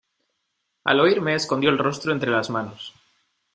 al 0.83 0.99
oírme 0.99 1.35
escondió 1.35 1.69
el 1.69 1.77
rostro 1.77 2.11
entre 2.11 2.31
las 2.31 2.49
manos: 2.49 2.95